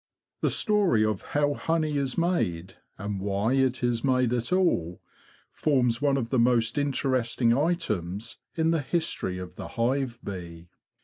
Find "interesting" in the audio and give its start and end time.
6.79-7.55